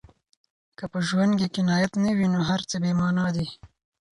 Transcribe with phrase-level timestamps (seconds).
[0.77, 3.47] که په ژوند کې قناعت نه وي، نو هر څه بې مانا دي.